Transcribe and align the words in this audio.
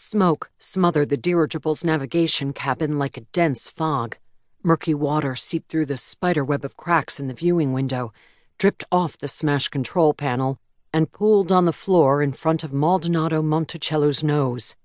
Smoke 0.00 0.52
smothered 0.60 1.08
the 1.08 1.16
dirigible's 1.16 1.82
navigation 1.82 2.52
cabin 2.52 3.00
like 3.00 3.16
a 3.16 3.22
dense 3.32 3.68
fog. 3.68 4.16
Murky 4.62 4.94
water 4.94 5.34
seeped 5.34 5.68
through 5.68 5.86
the 5.86 5.96
spiderweb 5.96 6.64
of 6.64 6.76
cracks 6.76 7.18
in 7.18 7.26
the 7.26 7.34
viewing 7.34 7.72
window, 7.72 8.12
dripped 8.58 8.84
off 8.92 9.18
the 9.18 9.26
smashed 9.26 9.72
control 9.72 10.14
panel, 10.14 10.60
and 10.92 11.10
pooled 11.10 11.50
on 11.50 11.64
the 11.64 11.72
floor 11.72 12.22
in 12.22 12.32
front 12.32 12.62
of 12.62 12.70
Maldynado 12.72 13.42
Montichelu's 13.42 14.22
nose. 14.22 14.76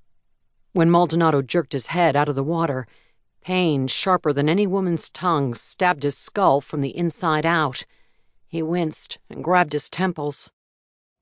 When 0.71 0.89
Maldynado 0.89 1.45
jerked 1.45 1.73
his 1.73 1.87
head 1.87 2.15
out 2.15 2.27
of 2.27 2.35
the 2.35 2.43
water, 2.43 2.87
pain 3.39 3.85
sharper 3.85 4.33
than 4.33 4.49
any 4.49 4.65
woman's 4.65 5.11
tongue 5.11 5.53
stabbed 5.53 6.01
his 6.01 6.17
skull 6.17 6.59
from 6.59 6.81
the 6.81 6.97
inside 6.97 7.45
out. 7.45 7.85
He 8.47 8.63
winced 8.63 9.19
and 9.29 9.43
grabbed 9.43 9.73
his 9.73 9.89
temples. 9.89 10.51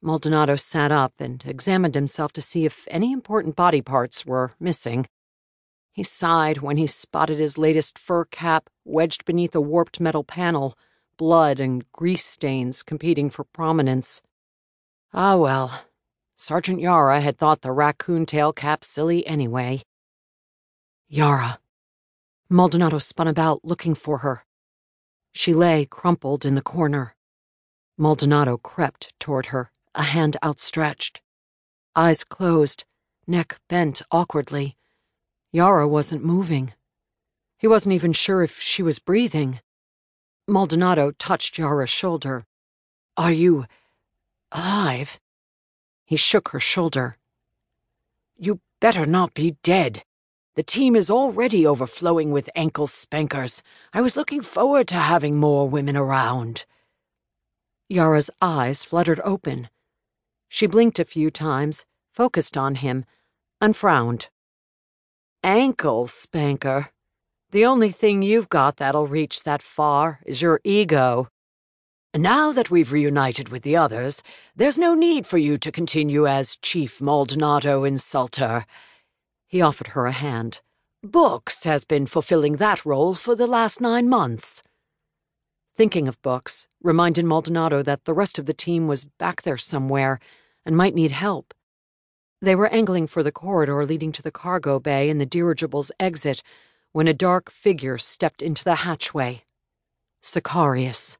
Maldynado 0.04 0.60
sat 0.60 0.92
up 0.92 1.14
and 1.20 1.44
examined 1.46 1.94
himself 1.94 2.34
to 2.34 2.42
see 2.42 2.66
if 2.66 2.88
any 2.90 3.12
important 3.12 3.56
body 3.56 3.82
parts 3.82 4.26
were 4.26 4.54
missing. 4.60 5.06
He 5.92 6.02
sighed 6.02 6.58
when 6.58 6.78
he 6.78 6.88
spotted 6.88 7.38
his 7.38 7.60
latest 7.60 8.00
fur 8.00 8.26
cap 8.26 8.70
wedged 8.84 9.26
beneath 9.26 9.54
a 9.54 9.62
warped 9.62 10.00
metal 10.00 10.24
panel, 10.24 10.76
blood 11.18 11.60
and 11.60 11.90
grease 11.92 12.26
stains 12.26 12.82
competing 12.82 13.30
for 13.30 13.44
prominence. 13.44 14.24
Ah, 15.14 15.38
well, 15.38 15.86
Sergeant 16.36 16.80
Yara 16.80 17.22
had 17.22 17.38
thought 17.38 17.62
the 17.62 17.72
raccoon 17.72 18.26
tail 18.26 18.54
cap 18.54 18.84
silly 18.84 19.28
anyway. 19.28 19.84
Yara. 21.10 21.60
Maldynado 22.50 23.00
spun 23.00 23.28
about, 23.28 23.64
looking 23.64 23.94
for 23.94 24.20
her. 24.20 24.46
She 25.32 25.54
lay 25.54 25.86
crumpled 25.86 26.44
in 26.44 26.56
the 26.56 26.62
corner. 26.62 27.16
Maldynado 28.00 28.58
crept 28.62 29.14
toward 29.20 29.48
her 29.48 29.72
a 29.96 30.04
hand 30.04 30.38
outstretched. 30.44 31.22
Eyes 31.96 32.24
closed, 32.24 32.86
neck 33.28 33.60
bent 33.68 34.02
awkwardly. 34.12 34.78
Yara 35.52 35.88
wasn't 35.88 36.24
moving. 36.24 36.74
He 37.58 37.68
wasn't 37.68 37.94
even 37.94 38.14
sure 38.14 38.42
if 38.44 38.62
she 38.62 38.82
was 38.82 39.00
breathing. 39.00 39.60
Maldynado 40.50 41.14
touched 41.18 41.58
Yara's 41.58 41.90
shoulder. 41.90 42.46
Are 43.18 43.32
you 43.32 43.66
alive? 44.52 45.20
He 46.06 46.16
shook 46.16 46.50
her 46.50 46.60
shoulder. 46.60 47.18
You 48.38 48.62
better 48.80 49.06
not 49.06 49.34
be 49.34 49.58
dead. 49.62 50.04
The 50.56 50.64
team 50.64 50.96
is 50.96 51.10
already 51.10 51.66
overflowing 51.66 52.32
with 52.32 52.50
ankle 52.56 52.88
spankers. 52.88 53.64
I 53.94 54.02
was 54.02 54.18
looking 54.18 54.42
forward 54.42 54.88
to 54.90 54.96
having 54.96 55.38
more 55.38 55.70
women 55.70 55.96
around. 55.96 56.66
Yara's 57.88 58.30
eyes 58.42 58.84
fluttered 58.84 59.22
open. 59.24 59.70
She 60.54 60.68
blinked 60.68 61.00
a 61.00 61.06
few 61.06 61.32
times, 61.32 61.86
focused 62.12 62.58
on 62.58 62.76
him, 62.76 63.06
and 63.62 63.74
frowned. 63.74 64.28
Ankle 65.46 66.08
spanker. 66.08 66.90
The 67.52 67.66
only 67.66 67.90
thing 67.90 68.22
you've 68.22 68.50
got 68.50 68.76
that'll 68.76 69.08
reach 69.08 69.44
that 69.44 69.62
far 69.62 70.20
is 70.26 70.42
your 70.42 70.60
ego. 70.66 71.30
Now 72.14 72.52
that 72.52 72.70
we've 72.70 72.92
reunited 72.92 73.48
with 73.48 73.64
the 73.64 73.78
others, 73.78 74.24
there's 74.54 74.78
no 74.78 74.94
need 74.94 75.26
for 75.26 75.38
you 75.38 75.58
to 75.58 75.72
continue 75.72 76.28
as 76.28 76.58
Chief 76.58 77.00
Maldynado 77.00 77.88
Insulter. 77.90 78.66
He 79.48 79.62
offered 79.62 79.88
her 79.88 80.06
a 80.06 80.12
hand. 80.12 80.60
Books 81.02 81.64
has 81.64 81.86
been 81.86 82.06
fulfilling 82.06 82.58
that 82.58 82.86
role 82.86 83.14
for 83.14 83.36
the 83.36 83.48
last 83.48 83.80
nine 83.80 84.10
months. 84.10 84.64
Thinking 85.78 86.10
of 86.10 86.22
Books 86.22 86.68
reminded 86.84 87.24
Maldynado 87.24 87.86
that 87.86 88.04
the 88.04 88.14
rest 88.14 88.38
of 88.38 88.48
the 88.48 88.54
team 88.54 88.90
was 88.90 89.06
back 89.06 89.44
there 89.44 89.58
somewhere 89.58 90.20
and 90.66 90.76
might 90.76 90.96
need 90.96 91.12
help. 91.12 91.54
They 92.42 92.56
were 92.56 92.68
angling 92.68 93.08
for 93.08 93.22
the 93.24 93.32
corridor 93.32 93.86
leading 93.86 94.12
to 94.14 94.22
the 94.22 94.32
cargo 94.32 94.80
bay 94.80 95.10
and 95.10 95.22
the 95.22 95.26
dirigible's 95.26 95.92
exit 96.00 96.42
when 96.92 97.08
a 97.08 97.14
dark 97.14 97.52
figure 97.52 97.98
stepped 97.98 98.42
into 98.42 98.64
the 98.64 98.76
hatchway. 98.76 99.44
Sicarius. 100.22 101.18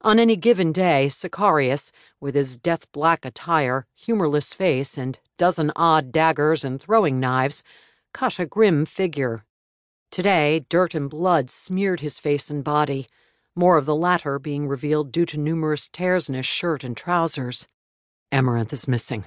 On 0.00 0.18
any 0.18 0.36
given 0.36 0.72
day, 0.72 1.08
Sicarius, 1.08 1.90
with 2.20 2.34
his 2.34 2.58
death 2.58 2.90
black 2.92 3.24
attire, 3.24 3.86
humorless 3.94 4.52
face, 4.52 4.98
and 4.98 5.18
dozen 5.38 5.72
odd 5.76 6.12
daggers 6.12 6.64
and 6.64 6.80
throwing 6.80 7.18
knives, 7.18 7.62
cut 8.12 8.38
a 8.38 8.46
grim 8.46 8.84
figure. 8.84 9.44
Today, 10.10 10.66
dirt 10.68 10.94
and 10.94 11.08
blood 11.08 11.50
smeared 11.50 12.00
his 12.00 12.18
face 12.18 12.50
and 12.50 12.62
body, 12.62 13.06
more 13.56 13.78
of 13.78 13.86
the 13.86 13.96
latter 13.96 14.38
being 14.38 14.68
revealed 14.68 15.10
due 15.10 15.26
to 15.26 15.38
numerous 15.38 15.88
tears 15.88 16.28
in 16.28 16.34
his 16.34 16.46
shirt 16.46 16.84
and 16.84 16.96
trousers. 16.96 17.66
Amaranthe 18.34 18.72
is 18.72 18.88
missing. 18.88 19.26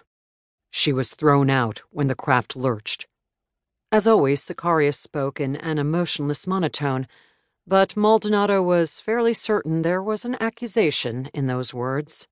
She 0.70 0.92
was 0.92 1.14
thrown 1.14 1.50
out 1.50 1.82
when 1.92 2.10
the 2.10 2.16
craft 2.16 2.58
lurched. 2.58 3.08
As 3.90 4.06
always, 4.06 4.44
Sicarius 4.44 5.00
spoke 5.00 5.40
in 5.40 5.56
an 5.56 5.80
emotionless 5.80 6.46
monotone, 6.46 7.08
but 7.66 7.96
Maldynado 7.96 8.62
was 8.62 9.00
fairly 9.00 9.34
certain 9.34 9.82
there 9.82 10.04
was 10.04 10.26
an 10.26 10.36
accusation 10.42 11.30
in 11.34 11.48
those 11.48 11.74
words. 11.74 12.28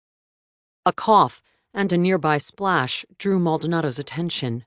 A 0.86 0.92
cough 0.92 1.42
and 1.74 1.94
a 1.94 1.98
nearby 1.98 2.38
splash 2.38 3.06
drew 3.18 3.40
Maldynado's 3.40 3.98
attention. 3.98 4.66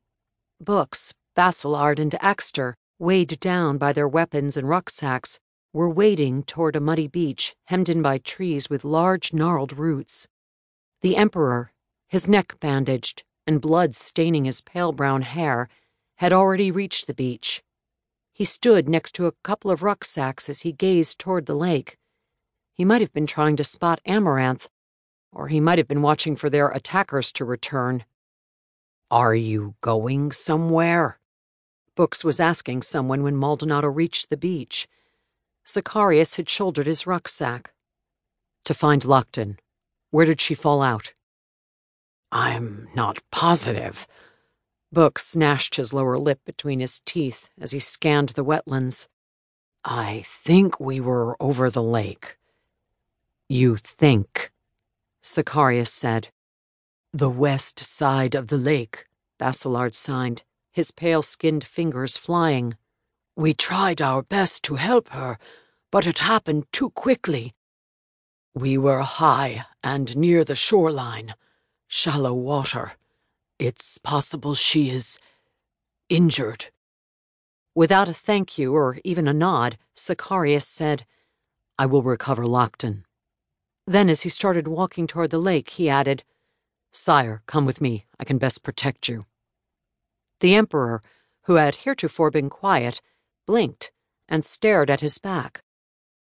Books, 0.62 1.12
Basilard, 1.36 1.98
and 1.98 2.12
Akstyr, 2.22 2.72
weighed 2.98 3.38
down 3.38 3.76
by 3.76 3.92
their 3.92 4.08
weapons 4.08 4.56
and 4.56 4.66
rucksacks, 4.66 5.38
were 5.74 5.90
wading 5.90 6.44
toward 6.44 6.74
a 6.74 6.80
muddy 6.80 7.06
beach 7.06 7.54
hemmed 7.66 7.90
in 7.90 8.00
by 8.00 8.16
trees 8.16 8.70
with 8.70 8.82
large 8.82 9.34
gnarled 9.34 9.76
roots. 9.76 10.26
The 11.02 11.14
Emperor, 11.14 11.70
his 12.08 12.26
neck 12.26 12.58
bandaged 12.58 13.22
and 13.46 13.60
blood 13.60 13.94
staining 13.94 14.44
his 14.44 14.60
pale 14.60 14.92
brown 14.92 15.22
hair, 15.22 15.68
had 16.16 16.32
already 16.32 16.70
reached 16.70 17.06
the 17.06 17.14
beach. 17.14 17.62
He 18.32 18.44
stood 18.44 18.88
next 18.88 19.14
to 19.14 19.26
a 19.26 19.32
couple 19.42 19.70
of 19.70 19.82
rucksacks 19.82 20.48
as 20.48 20.62
he 20.62 20.72
gazed 20.72 21.18
toward 21.18 21.46
the 21.46 21.54
lake. 21.54 21.96
He 22.72 22.84
might 22.84 23.00
have 23.00 23.12
been 23.12 23.26
trying 23.26 23.56
to 23.56 23.64
spot 23.64 24.00
Amaranthe, 24.06 24.68
or 25.32 25.48
he 25.48 25.60
might 25.60 25.78
have 25.78 25.88
been 25.88 26.02
watching 26.02 26.36
for 26.36 26.48
their 26.50 26.68
attackers 26.68 27.32
to 27.32 27.44
return. 27.44 28.04
Are 29.10 29.34
you 29.34 29.74
going 29.80 30.32
somewhere? 30.32 31.18
Books 31.94 32.22
was 32.22 32.38
asking 32.38 32.82
someone 32.82 33.22
when 33.22 33.36
Maldynado 33.36 33.88
reached 33.88 34.30
the 34.30 34.36
beach. 34.36 34.86
Sicarius 35.66 36.36
had 36.36 36.48
shouldered 36.48 36.86
his 36.86 37.06
rucksack. 37.06 37.72
To 38.64 38.74
find 38.74 39.02
Lokdon. 39.02 39.58
Where 40.10 40.26
did 40.26 40.40
she 40.40 40.54
fall 40.54 40.80
out? 40.80 41.12
I'm 42.30 42.88
not 42.94 43.20
positive. 43.30 44.06
Books 44.92 45.34
gnashed 45.34 45.76
his 45.76 45.92
lower 45.92 46.18
lip 46.18 46.40
between 46.44 46.80
his 46.80 47.00
teeth 47.00 47.48
as 47.60 47.72
he 47.72 47.78
scanned 47.78 48.30
the 48.30 48.44
wetlands. 48.44 49.08
I 49.84 50.24
think 50.26 50.78
we 50.78 51.00
were 51.00 51.36
over 51.40 51.70
the 51.70 51.82
lake. 51.82 52.36
You 53.48 53.76
think, 53.76 54.52
Sicarius 55.22 55.88
said. 55.90 56.28
The 57.12 57.30
west 57.30 57.82
side 57.84 58.34
of 58.34 58.48
the 58.48 58.58
lake, 58.58 59.06
Basilard 59.40 59.94
signed, 59.94 60.42
his 60.70 60.90
pale 60.90 61.22
skinned 61.22 61.64
fingers 61.64 62.18
flying. 62.18 62.76
We 63.36 63.54
tried 63.54 64.02
our 64.02 64.22
best 64.22 64.62
to 64.64 64.74
help 64.74 65.08
her, 65.10 65.38
but 65.90 66.06
it 66.06 66.18
happened 66.18 66.66
too 66.72 66.90
quickly. 66.90 67.54
We 68.54 68.76
were 68.76 69.00
high 69.00 69.64
and 69.82 70.14
near 70.16 70.44
the 70.44 70.56
shoreline 70.56 71.34
shallow 71.88 72.34
water. 72.34 72.92
It's 73.58 73.98
possible 73.98 74.54
she 74.54 74.90
is 74.90 75.18
injured. 76.08 76.66
Without 77.74 78.08
a 78.08 78.12
thank 78.12 78.58
you 78.58 78.74
or 78.74 78.98
even 79.04 79.26
a 79.26 79.34
nod, 79.34 79.78
Sicarius 79.96 80.66
said, 80.66 81.06
I 81.78 81.86
will 81.86 82.02
recover 82.02 82.44
Lokdon. 82.44 83.04
Then, 83.86 84.08
as 84.08 84.22
he 84.22 84.28
started 84.28 84.68
walking 84.68 85.06
toward 85.06 85.30
the 85.30 85.38
lake, 85.38 85.70
he 85.70 85.88
added, 85.88 86.22
Sire, 86.92 87.42
come 87.46 87.64
with 87.64 87.80
me. 87.80 88.06
I 88.18 88.24
can 88.24 88.38
best 88.38 88.62
protect 88.62 89.08
you. 89.08 89.26
The 90.40 90.54
Emperor, 90.54 91.02
who 91.42 91.54
had 91.54 91.76
heretofore 91.76 92.30
been 92.30 92.50
quiet, 92.50 93.00
blinked 93.46 93.90
and 94.28 94.44
stared 94.44 94.90
at 94.90 95.00
his 95.00 95.18
back. 95.18 95.62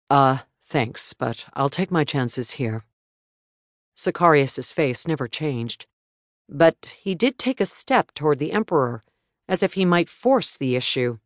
Uh, 0.08 0.38
thanks, 0.64 1.12
but 1.12 1.47
I'll 1.55 1.70
take 1.70 1.91
my 1.91 2.05
chances 2.05 2.52
here. 2.52 2.85
Sicarius's 4.00 4.73
face 4.73 5.06
never 5.06 5.29
changed. 5.29 5.87
But 6.49 6.97
he 7.02 7.14
did 7.14 7.38
take 7.38 7.61
a 7.61 7.67
step 7.67 8.12
toward 8.14 8.38
the 8.38 8.52
Emperor, 8.52 9.05
as 9.47 9.62
if 9.62 9.75
he 9.75 9.85
might 9.85 10.08
force 10.08 10.56
the 10.56 10.75
issue. 10.75 11.19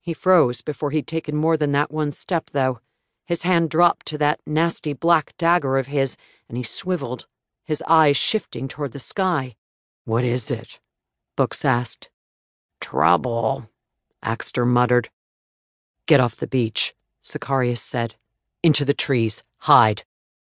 He 0.00 0.12
froze 0.12 0.60
before 0.60 0.90
he'd 0.90 1.06
taken 1.06 1.36
more 1.36 1.56
than 1.56 1.70
that 1.72 1.92
one 1.92 2.10
step, 2.10 2.50
though. 2.50 2.80
His 3.24 3.44
hand 3.44 3.70
dropped 3.70 4.06
to 4.06 4.18
that 4.18 4.40
nasty 4.44 4.92
black 4.92 5.34
dagger 5.38 5.78
of 5.78 5.86
his, 5.86 6.16
and 6.48 6.58
he 6.58 6.64
swiveled, 6.64 7.26
his 7.64 7.82
eyes 7.86 8.16
shifting 8.16 8.66
toward 8.66 8.92
the 8.92 8.98
sky. 8.98 9.54
What 10.04 10.24
is 10.24 10.50
it? 10.50 10.80
Books 11.36 11.64
asked. 11.64 12.10
Trouble, 12.80 13.70
Akstyr 14.22 14.66
muttered. 14.66 15.10
Get 16.06 16.20
off 16.20 16.36
the 16.36 16.46
beach, 16.46 16.92
Sicarius 17.22 17.80
said. 17.80 18.16
Into 18.62 18.84
the 18.84 18.94
trees. 18.94 19.42
Hide. 19.58 20.02